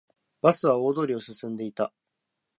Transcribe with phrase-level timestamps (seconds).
[0.41, 1.93] バスは大通りを進んでいた